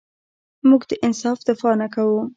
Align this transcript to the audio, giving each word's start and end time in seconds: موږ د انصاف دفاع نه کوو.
موږ 0.69 0.81
د 0.89 0.91
انصاف 1.05 1.39
دفاع 1.47 1.73
نه 1.81 1.87
کوو. 1.93 2.21